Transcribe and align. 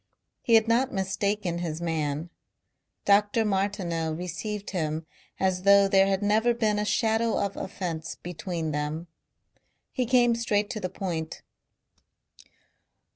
He 0.41 0.55
had 0.55 0.67
not 0.67 0.91
mistaken 0.91 1.59
his 1.59 1.79
man. 1.79 2.31
Dr. 3.05 3.45
Martineau 3.45 4.11
received 4.13 4.71
him 4.71 5.05
as 5.39 5.61
though 5.61 5.87
there 5.87 6.07
had 6.07 6.23
never 6.23 6.55
been 6.55 6.79
a 6.79 6.85
shadow 6.85 7.37
of 7.37 7.55
offence 7.55 8.15
between 8.15 8.71
them. 8.71 9.05
He 9.91 10.07
came 10.07 10.33
straight 10.33 10.71
to 10.71 10.79
the 10.79 10.89
point. 10.89 11.43